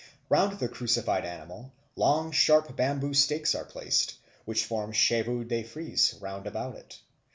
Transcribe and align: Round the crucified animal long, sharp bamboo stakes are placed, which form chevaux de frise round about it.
Round 0.29 0.57
the 0.57 0.67
crucified 0.67 1.25
animal 1.25 1.73
long, 1.95 2.31
sharp 2.31 2.75
bamboo 2.75 3.13
stakes 3.13 3.53
are 3.53 3.65
placed, 3.65 4.15
which 4.45 4.65
form 4.65 4.93
chevaux 4.93 5.43
de 5.43 5.61
frise 5.61 6.15
round 6.19 6.47
about 6.47 6.75
it. 6.75 6.97